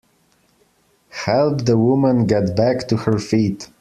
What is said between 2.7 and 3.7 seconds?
to her feet.